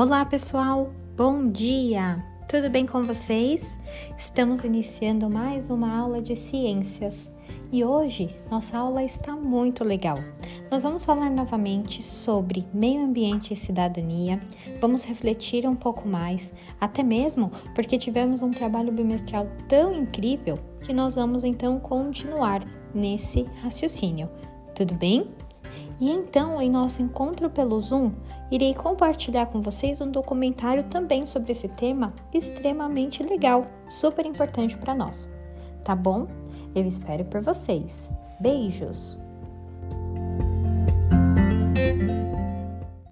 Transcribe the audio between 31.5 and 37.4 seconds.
esse tema extremamente legal, super importante para nós. Tá bom? Eu espero por